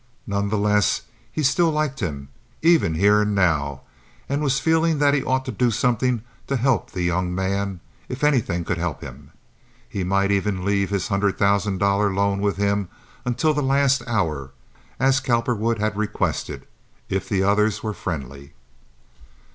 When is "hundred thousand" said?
11.09-11.77